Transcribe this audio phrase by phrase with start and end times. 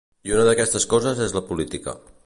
[0.29, 1.97] I una d’aquestes coses és la política.